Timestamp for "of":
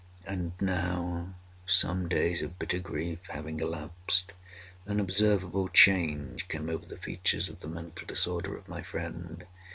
2.41-2.57, 7.49-7.59, 8.57-8.67